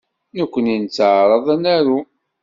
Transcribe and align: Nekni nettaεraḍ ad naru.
Nekni 0.37 0.75
nettaεraḍ 0.77 1.45
ad 1.53 1.59
naru. 1.63 1.99